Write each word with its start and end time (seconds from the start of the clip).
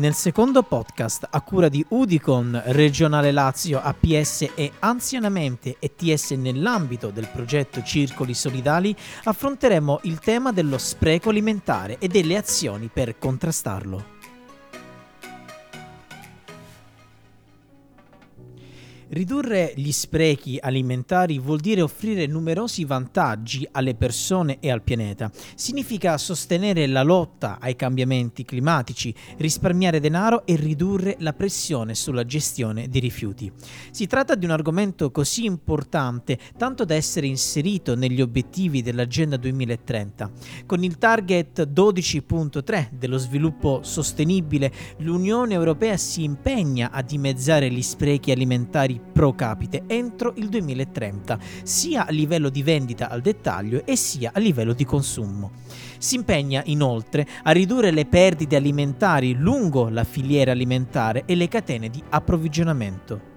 Nel 0.00 0.14
secondo 0.14 0.62
podcast, 0.62 1.28
a 1.30 1.42
cura 1.42 1.68
di 1.68 1.84
Udicon, 1.88 2.58
Regionale 2.68 3.32
Lazio, 3.32 3.82
APS 3.82 4.52
e 4.54 4.72
Anzianamente 4.78 5.76
ETS 5.78 6.30
nell'ambito 6.30 7.10
del 7.10 7.28
progetto 7.30 7.82
Circoli 7.82 8.32
Solidali, 8.32 8.96
affronteremo 9.24 10.00
il 10.04 10.18
tema 10.18 10.52
dello 10.52 10.78
spreco 10.78 11.28
alimentare 11.28 11.98
e 11.98 12.08
delle 12.08 12.38
azioni 12.38 12.88
per 12.90 13.18
contrastarlo. 13.18 14.19
Ridurre 19.12 19.72
gli 19.74 19.90
sprechi 19.90 20.56
alimentari 20.60 21.40
vuol 21.40 21.58
dire 21.58 21.82
offrire 21.82 22.26
numerosi 22.26 22.84
vantaggi 22.84 23.66
alle 23.72 23.96
persone 23.96 24.58
e 24.60 24.70
al 24.70 24.82
pianeta. 24.82 25.32
Significa 25.56 26.16
sostenere 26.16 26.86
la 26.86 27.02
lotta 27.02 27.58
ai 27.60 27.74
cambiamenti 27.74 28.44
climatici, 28.44 29.12
risparmiare 29.38 29.98
denaro 29.98 30.46
e 30.46 30.54
ridurre 30.54 31.16
la 31.18 31.32
pressione 31.32 31.96
sulla 31.96 32.24
gestione 32.24 32.88
dei 32.88 33.00
rifiuti. 33.00 33.50
Si 33.90 34.06
tratta 34.06 34.36
di 34.36 34.44
un 34.44 34.52
argomento 34.52 35.10
così 35.10 35.44
importante 35.44 36.38
tanto 36.56 36.84
da 36.84 36.94
essere 36.94 37.26
inserito 37.26 37.96
negli 37.96 38.20
obiettivi 38.20 38.80
dell'Agenda 38.80 39.36
2030. 39.36 40.30
Con 40.66 40.84
il 40.84 40.98
target 40.98 41.66
12.3 41.68 42.90
dello 42.92 43.18
sviluppo 43.18 43.80
sostenibile, 43.82 44.72
l'Unione 44.98 45.54
Europea 45.54 45.96
si 45.96 46.22
impegna 46.22 46.92
a 46.92 47.02
dimezzare 47.02 47.68
gli 47.72 47.82
sprechi 47.82 48.30
alimentari 48.30 48.98
pro 49.00 49.34
capite 49.34 49.84
entro 49.86 50.32
il 50.36 50.48
2030, 50.48 51.38
sia 51.62 52.06
a 52.06 52.10
livello 52.10 52.48
di 52.48 52.62
vendita 52.62 53.08
al 53.08 53.20
dettaglio 53.20 53.82
e 53.84 53.96
sia 53.96 54.30
a 54.34 54.38
livello 54.38 54.72
di 54.72 54.84
consumo. 54.84 55.50
Si 55.98 56.14
impegna 56.14 56.62
inoltre 56.66 57.26
a 57.42 57.50
ridurre 57.50 57.90
le 57.90 58.06
perdite 58.06 58.56
alimentari 58.56 59.34
lungo 59.34 59.88
la 59.88 60.04
filiera 60.04 60.52
alimentare 60.52 61.24
e 61.26 61.34
le 61.34 61.48
catene 61.48 61.88
di 61.88 62.02
approvvigionamento. 62.08 63.29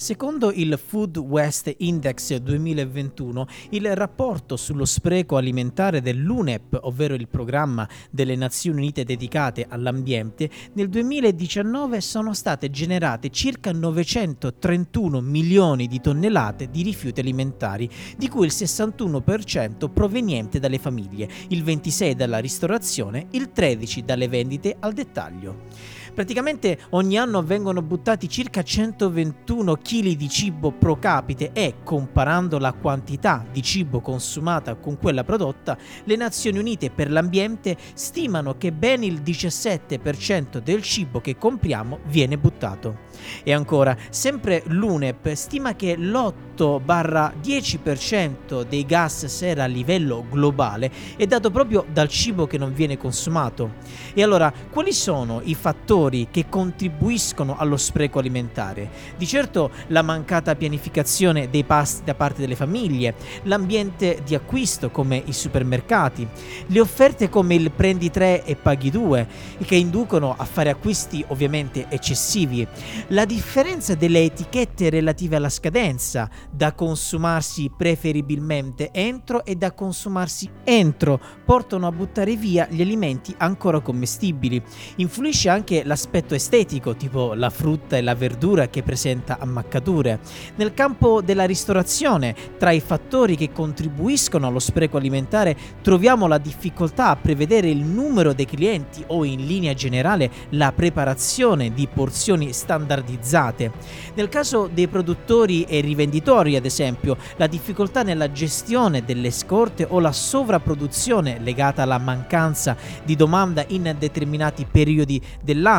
Secondo 0.00 0.50
il 0.50 0.80
Food 0.82 1.18
West 1.18 1.74
Index 1.76 2.34
2021, 2.34 3.46
il 3.72 3.94
rapporto 3.94 4.56
sullo 4.56 4.86
spreco 4.86 5.36
alimentare 5.36 6.00
dell'UNEP, 6.00 6.78
ovvero 6.84 7.12
il 7.12 7.28
programma 7.28 7.86
delle 8.10 8.34
Nazioni 8.34 8.78
Unite 8.78 9.04
dedicate 9.04 9.66
all'ambiente, 9.68 10.48
nel 10.72 10.88
2019 10.88 12.00
sono 12.00 12.32
state 12.32 12.70
generate 12.70 13.28
circa 13.28 13.72
931 13.72 15.20
milioni 15.20 15.86
di 15.86 16.00
tonnellate 16.00 16.70
di 16.70 16.80
rifiuti 16.80 17.20
alimentari, 17.20 17.86
di 18.16 18.26
cui 18.28 18.46
il 18.46 18.52
61% 18.56 19.90
proveniente 19.92 20.58
dalle 20.58 20.78
famiglie, 20.78 21.28
il 21.48 21.62
26% 21.62 22.12
dalla 22.12 22.38
ristorazione, 22.38 23.26
il 23.32 23.50
13% 23.54 24.00
dalle 24.00 24.28
vendite 24.28 24.76
al 24.80 24.94
dettaglio. 24.94 25.98
Praticamente 26.14 26.78
ogni 26.90 27.16
anno 27.16 27.42
vengono 27.42 27.80
buttati 27.82 28.28
circa 28.28 28.62
121 28.62 29.76
kg 29.76 30.16
di 30.16 30.28
cibo 30.28 30.70
pro 30.72 30.98
capite 30.98 31.52
e, 31.52 31.76
comparando 31.84 32.58
la 32.58 32.72
quantità 32.72 33.46
di 33.50 33.62
cibo 33.62 34.00
consumata 34.00 34.74
con 34.74 34.98
quella 34.98 35.24
prodotta, 35.24 35.78
le 36.04 36.16
Nazioni 36.16 36.58
Unite 36.58 36.90
per 36.90 37.10
l'ambiente 37.10 37.76
stimano 37.94 38.56
che 38.56 38.72
ben 38.72 39.02
il 39.04 39.22
17% 39.22 40.58
del 40.58 40.82
cibo 40.82 41.20
che 41.20 41.38
compriamo 41.38 42.00
viene 42.06 42.36
buttato. 42.36 43.06
E 43.44 43.52
ancora, 43.52 43.96
sempre 44.10 44.64
l'UNEP 44.66 45.32
stima 45.34 45.76
che 45.76 45.96
l'8-10% 45.96 48.62
dei 48.62 48.84
gas 48.84 49.26
sera 49.26 49.62
a 49.64 49.66
livello 49.66 50.24
globale 50.28 50.90
è 51.16 51.26
dato 51.26 51.50
proprio 51.50 51.84
dal 51.90 52.08
cibo 52.08 52.46
che 52.46 52.56
non 52.58 52.72
viene 52.72 52.96
consumato. 52.96 53.74
E 54.12 54.22
allora, 54.22 54.52
quali 54.70 54.92
sono 54.92 55.40
i 55.44 55.54
fattori 55.54 55.99
che 56.08 56.46
contribuiscono 56.48 57.56
allo 57.58 57.76
spreco 57.76 58.18
alimentare? 58.18 58.88
Di 59.18 59.26
certo 59.26 59.70
la 59.88 60.00
mancata 60.02 60.56
pianificazione 60.56 61.50
dei 61.50 61.64
pasti 61.64 62.04
da 62.04 62.14
parte 62.14 62.40
delle 62.40 62.56
famiglie, 62.56 63.14
l'ambiente 63.42 64.22
di 64.24 64.34
acquisto 64.34 64.90
come 64.90 65.22
i 65.26 65.32
supermercati, 65.32 66.26
le 66.66 66.80
offerte 66.80 67.28
come 67.28 67.54
il 67.54 67.70
prendi 67.70 68.10
3 68.10 68.44
e 68.44 68.56
paghi 68.56 68.90
2 68.90 69.28
che 69.64 69.74
inducono 69.74 70.34
a 70.36 70.44
fare 70.44 70.70
acquisti 70.70 71.22
ovviamente 71.28 71.86
eccessivi, 71.90 72.66
la 73.08 73.26
differenza 73.26 73.94
delle 73.94 74.22
etichette 74.22 74.88
relative 74.88 75.36
alla 75.36 75.50
scadenza, 75.50 76.30
da 76.50 76.72
consumarsi 76.72 77.70
preferibilmente 77.76 78.90
entro 78.92 79.44
e 79.44 79.56
da 79.56 79.72
consumarsi 79.72 80.48
entro, 80.64 81.20
portano 81.44 81.86
a 81.86 81.92
buttare 81.92 82.36
via 82.36 82.66
gli 82.70 82.80
alimenti 82.80 83.34
ancora 83.36 83.80
commestibili. 83.80 84.62
Influisce 84.96 85.48
anche 85.48 85.84
l'aspetto 85.90 86.36
estetico, 86.36 86.94
tipo 86.94 87.34
la 87.34 87.50
frutta 87.50 87.96
e 87.96 88.00
la 88.00 88.14
verdura 88.14 88.68
che 88.68 88.84
presenta 88.84 89.38
ammaccature. 89.40 90.20
Nel 90.54 90.72
campo 90.72 91.20
della 91.20 91.46
ristorazione, 91.46 92.32
tra 92.58 92.70
i 92.70 92.78
fattori 92.78 93.34
che 93.34 93.50
contribuiscono 93.50 94.46
allo 94.46 94.60
spreco 94.60 94.98
alimentare, 94.98 95.56
troviamo 95.82 96.28
la 96.28 96.38
difficoltà 96.38 97.08
a 97.08 97.16
prevedere 97.16 97.68
il 97.68 97.82
numero 97.82 98.32
dei 98.32 98.46
clienti 98.46 99.02
o 99.08 99.24
in 99.24 99.44
linea 99.44 99.74
generale 99.74 100.30
la 100.50 100.70
preparazione 100.70 101.72
di 101.74 101.88
porzioni 101.92 102.52
standardizzate. 102.52 103.72
Nel 104.14 104.28
caso 104.28 104.70
dei 104.72 104.86
produttori 104.86 105.64
e 105.64 105.80
rivenditori, 105.80 106.54
ad 106.54 106.66
esempio, 106.66 107.16
la 107.36 107.48
difficoltà 107.48 108.04
nella 108.04 108.30
gestione 108.30 109.04
delle 109.04 109.32
scorte 109.32 109.86
o 109.88 109.98
la 109.98 110.12
sovrapproduzione 110.12 111.40
legata 111.40 111.82
alla 111.82 111.98
mancanza 111.98 112.76
di 113.02 113.16
domanda 113.16 113.64
in 113.68 113.92
determinati 113.98 114.64
periodi 114.70 115.20
dell'anno 115.42 115.78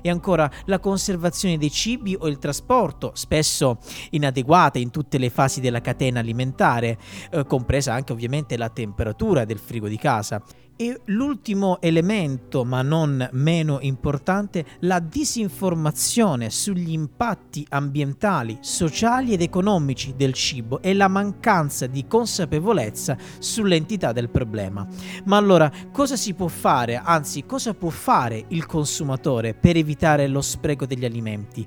e 0.00 0.10
ancora 0.10 0.50
la 0.66 0.78
conservazione 0.78 1.58
dei 1.58 1.70
cibi 1.70 2.16
o 2.18 2.28
il 2.28 2.38
trasporto, 2.38 3.12
spesso 3.14 3.78
inadeguate 4.10 4.78
in 4.78 4.90
tutte 4.90 5.18
le 5.18 5.30
fasi 5.30 5.60
della 5.60 5.80
catena 5.80 6.20
alimentare, 6.20 6.98
eh, 7.30 7.44
compresa 7.44 7.92
anche 7.92 8.12
ovviamente 8.12 8.56
la 8.56 8.68
temperatura 8.68 9.44
del 9.44 9.58
frigo 9.58 9.88
di 9.88 9.98
casa. 9.98 10.42
E 10.82 11.00
l'ultimo 11.04 11.80
elemento, 11.80 12.64
ma 12.64 12.82
non 12.82 13.28
meno 13.34 13.78
importante, 13.82 14.66
la 14.80 14.98
disinformazione 14.98 16.50
sugli 16.50 16.90
impatti 16.90 17.64
ambientali, 17.68 18.58
sociali 18.62 19.32
ed 19.32 19.42
economici 19.42 20.14
del 20.16 20.32
cibo 20.32 20.82
e 20.82 20.92
la 20.92 21.06
mancanza 21.06 21.86
di 21.86 22.08
consapevolezza 22.08 23.16
sull'entità 23.38 24.10
del 24.10 24.28
problema. 24.28 24.84
Ma 25.26 25.36
allora 25.36 25.70
cosa 25.92 26.16
si 26.16 26.34
può 26.34 26.48
fare, 26.48 26.96
anzi 26.96 27.46
cosa 27.46 27.74
può 27.74 27.90
fare 27.90 28.46
il 28.48 28.66
consumatore 28.66 29.54
per 29.54 29.76
evitare 29.76 30.26
lo 30.26 30.40
spreco 30.40 30.84
degli 30.84 31.04
alimenti? 31.04 31.64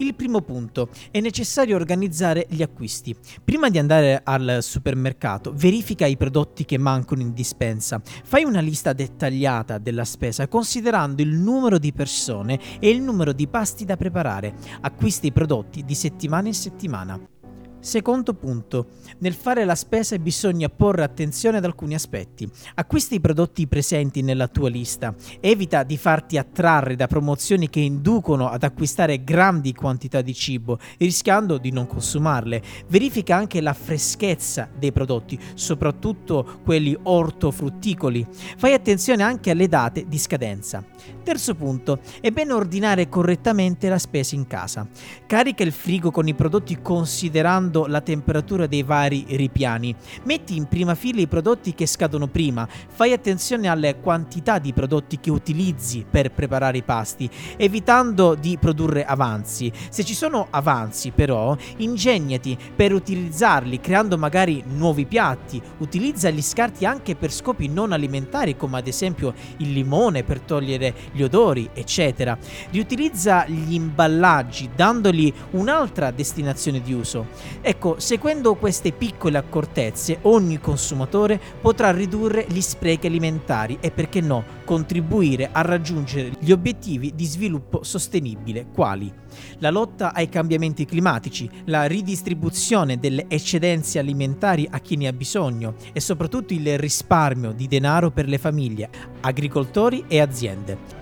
Il 0.00 0.14
primo 0.14 0.40
punto, 0.40 0.88
è 1.10 1.20
necessario 1.20 1.76
organizzare 1.76 2.46
gli 2.48 2.62
acquisti. 2.62 3.14
Prima 3.44 3.68
di 3.68 3.76
andare 3.76 4.22
al 4.24 4.60
supermercato, 4.62 5.52
verifica 5.54 6.06
i 6.06 6.16
prodotti 6.16 6.64
che 6.64 6.78
mancano 6.78 7.20
in 7.20 7.34
dispensa. 7.34 8.00
Fai 8.24 8.44
una 8.44 8.60
lista 8.60 8.94
dettagliata 8.94 9.76
della 9.76 10.06
spesa 10.06 10.48
considerando 10.48 11.20
il 11.20 11.34
numero 11.34 11.76
di 11.76 11.92
persone 11.92 12.58
e 12.78 12.88
il 12.88 13.02
numero 13.02 13.34
di 13.34 13.46
pasti 13.46 13.84
da 13.84 13.98
preparare. 13.98 14.54
Acquisti 14.80 15.26
i 15.26 15.32
prodotti 15.32 15.84
di 15.84 15.94
settimana 15.94 16.48
in 16.48 16.54
settimana. 16.54 17.39
Secondo 17.80 18.34
punto, 18.34 18.88
nel 19.20 19.32
fare 19.32 19.64
la 19.64 19.74
spesa 19.74 20.18
bisogna 20.18 20.68
porre 20.68 21.02
attenzione 21.02 21.56
ad 21.56 21.64
alcuni 21.64 21.94
aspetti. 21.94 22.46
Acquista 22.74 23.14
i 23.14 23.20
prodotti 23.20 23.66
presenti 23.66 24.20
nella 24.20 24.48
tua 24.48 24.68
lista, 24.68 25.14
evita 25.40 25.82
di 25.82 25.96
farti 25.96 26.36
attrarre 26.36 26.94
da 26.94 27.06
promozioni 27.06 27.70
che 27.70 27.80
inducono 27.80 28.50
ad 28.50 28.64
acquistare 28.64 29.24
grandi 29.24 29.72
quantità 29.72 30.20
di 30.20 30.34
cibo, 30.34 30.78
rischiando 30.98 31.56
di 31.56 31.70
non 31.70 31.86
consumarle. 31.86 32.62
Verifica 32.88 33.34
anche 33.34 33.62
la 33.62 33.72
freschezza 33.72 34.68
dei 34.78 34.92
prodotti, 34.92 35.40
soprattutto 35.54 36.60
quelli 36.62 36.94
ortofrutticoli. 37.02 38.26
Fai 38.58 38.74
attenzione 38.74 39.22
anche 39.22 39.50
alle 39.50 39.68
date 39.68 40.04
di 40.06 40.18
scadenza. 40.18 40.84
Terzo 41.22 41.54
punto, 41.54 42.00
è 42.20 42.30
bene 42.30 42.52
ordinare 42.52 43.08
correttamente 43.08 43.88
la 43.88 43.98
spesa 43.98 44.34
in 44.34 44.46
casa. 44.46 44.86
Carica 45.26 45.62
il 45.62 45.72
frigo 45.72 46.10
con 46.10 46.28
i 46.28 46.34
prodotti 46.34 46.78
considerando 46.82 47.68
controllando 47.70 47.86
la 47.86 48.00
temperatura 48.00 48.66
dei 48.66 48.82
vari 48.82 49.24
ripiani. 49.28 49.94
Metti 50.24 50.56
in 50.56 50.66
prima 50.66 50.94
fila 50.94 51.20
i 51.20 51.28
prodotti 51.28 51.74
che 51.74 51.86
scadono 51.86 52.26
prima, 52.26 52.68
fai 52.88 53.12
attenzione 53.12 53.68
alle 53.68 54.00
quantità 54.00 54.58
di 54.58 54.72
prodotti 54.72 55.20
che 55.20 55.30
utilizzi 55.30 56.04
per 56.08 56.32
preparare 56.32 56.78
i 56.78 56.82
pasti, 56.82 57.30
evitando 57.56 58.34
di 58.34 58.58
produrre 58.60 59.04
avanzi. 59.04 59.72
Se 59.88 60.04
ci 60.04 60.14
sono 60.14 60.48
avanzi 60.50 61.12
però, 61.12 61.56
ingegnati 61.76 62.58
per 62.74 62.92
utilizzarli 62.92 63.80
creando 63.80 64.18
magari 64.18 64.62
nuovi 64.66 65.06
piatti, 65.06 65.62
utilizza 65.78 66.28
gli 66.30 66.42
scarti 66.42 66.84
anche 66.84 67.14
per 67.14 67.32
scopi 67.32 67.68
non 67.68 67.92
alimentari 67.92 68.56
come 68.56 68.78
ad 68.78 68.86
esempio 68.86 69.32
il 69.58 69.72
limone 69.72 70.24
per 70.24 70.40
togliere 70.40 70.94
gli 71.12 71.22
odori, 71.22 71.70
eccetera. 71.72 72.36
Riutilizza 72.70 73.46
gli 73.46 73.74
imballaggi 73.74 74.70
dandogli 74.74 75.32
un'altra 75.52 76.10
destinazione 76.10 76.80
di 76.80 76.92
uso. 76.92 77.26
Ecco, 77.62 78.00
seguendo 78.00 78.54
queste 78.54 78.90
piccole 78.92 79.36
accortezze, 79.36 80.20
ogni 80.22 80.58
consumatore 80.58 81.38
potrà 81.60 81.90
ridurre 81.90 82.46
gli 82.48 82.60
sprechi 82.62 83.06
alimentari 83.06 83.76
e 83.80 83.90
perché 83.90 84.22
no, 84.22 84.44
contribuire 84.64 85.50
a 85.52 85.60
raggiungere 85.60 86.32
gli 86.38 86.52
obiettivi 86.52 87.12
di 87.14 87.26
sviluppo 87.26 87.82
sostenibile, 87.82 88.66
quali 88.72 89.12
la 89.58 89.70
lotta 89.70 90.14
ai 90.14 90.28
cambiamenti 90.28 90.86
climatici, 90.86 91.48
la 91.66 91.84
ridistribuzione 91.84 92.98
delle 92.98 93.26
eccedenze 93.28 93.98
alimentari 93.98 94.66
a 94.70 94.80
chi 94.80 94.96
ne 94.96 95.08
ha 95.08 95.12
bisogno 95.12 95.74
e 95.92 96.00
soprattutto 96.00 96.54
il 96.54 96.78
risparmio 96.78 97.52
di 97.52 97.68
denaro 97.68 98.10
per 98.10 98.26
le 98.26 98.38
famiglie, 98.38 98.88
agricoltori 99.20 100.04
e 100.08 100.20
aziende. 100.20 100.99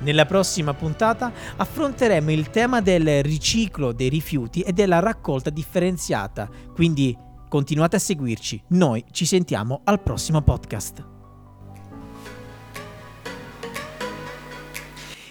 Nella 0.00 0.26
prossima 0.26 0.74
puntata 0.74 1.32
affronteremo 1.56 2.30
il 2.30 2.50
tema 2.50 2.80
del 2.80 3.22
riciclo 3.22 3.92
dei 3.92 4.08
rifiuti 4.08 4.60
e 4.60 4.72
della 4.72 4.98
raccolta 4.98 5.50
differenziata, 5.50 6.48
quindi 6.74 7.16
continuate 7.48 7.96
a 7.96 8.00
seguirci, 8.00 8.62
noi 8.68 9.04
ci 9.10 9.24
sentiamo 9.24 9.80
al 9.84 10.02
prossimo 10.02 10.42
podcast. 10.42 11.15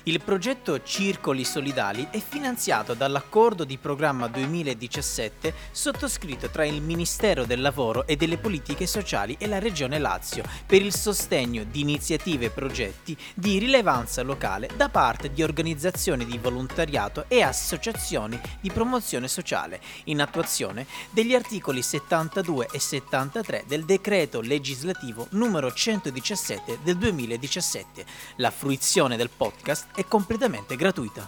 Il 0.07 0.21
progetto 0.21 0.83
Circoli 0.83 1.43
Solidali 1.43 2.09
è 2.11 2.19
finanziato 2.19 2.93
dall'accordo 2.93 3.63
di 3.63 3.79
programma 3.79 4.27
2017 4.27 5.51
sottoscritto 5.71 6.47
tra 6.51 6.63
il 6.63 6.79
Ministero 6.79 7.43
del 7.45 7.59
Lavoro 7.59 8.05
e 8.05 8.15
delle 8.15 8.37
Politiche 8.37 8.85
Sociali 8.85 9.35
e 9.39 9.47
la 9.47 9.57
Regione 9.57 9.97
Lazio 9.97 10.43
per 10.63 10.83
il 10.83 10.93
sostegno 10.93 11.63
di 11.63 11.81
iniziative 11.81 12.45
e 12.45 12.49
progetti 12.51 13.17
di 13.33 13.57
rilevanza 13.57 14.21
locale 14.21 14.69
da 14.77 14.89
parte 14.89 15.33
di 15.33 15.41
organizzazioni 15.41 16.23
di 16.23 16.37
volontariato 16.37 17.25
e 17.27 17.41
associazioni 17.41 18.39
di 18.61 18.69
promozione 18.69 19.27
sociale, 19.27 19.81
in 20.03 20.21
attuazione 20.21 20.85
degli 21.09 21.33
articoli 21.33 21.81
72 21.81 22.67
e 22.71 22.77
73 22.77 23.63
del 23.65 23.85
decreto 23.85 24.41
legislativo 24.41 25.25
numero 25.31 25.73
117 25.73 26.77
del 26.83 26.95
2017. 26.95 28.05
La 28.35 28.51
fruizione 28.51 29.17
del 29.17 29.31
podcast 29.35 29.93
è 29.95 30.05
completamente 30.07 30.75
gratuita. 30.75 31.27